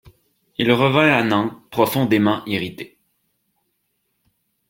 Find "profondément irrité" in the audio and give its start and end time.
1.69-2.97